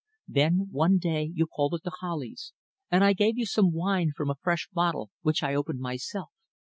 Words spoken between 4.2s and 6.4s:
a fresh bottle which I opened myself.